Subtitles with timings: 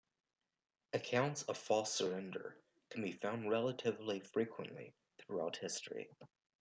[0.93, 2.57] Accounts of false surrender
[2.89, 6.09] can be found relatively frequently throughout history.